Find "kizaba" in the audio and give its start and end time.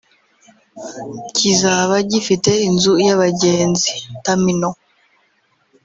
1.35-1.95